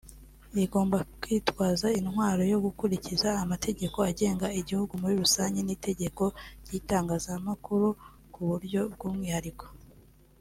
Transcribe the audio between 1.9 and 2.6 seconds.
intwaro yo